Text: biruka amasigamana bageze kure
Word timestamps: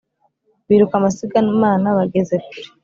biruka 0.67 0.93
amasigamana 0.99 1.87
bageze 1.97 2.35
kure 2.45 2.63